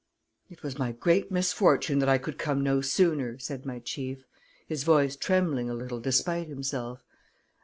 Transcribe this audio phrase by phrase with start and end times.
[0.49, 4.23] "It was my great misfortune that I could come no sooner," said my chief,
[4.65, 7.03] his voice trembling a little despite himself.